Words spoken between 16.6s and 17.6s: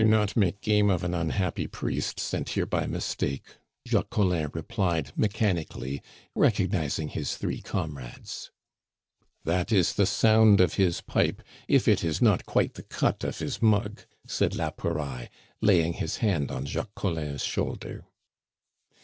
Jacques Collin's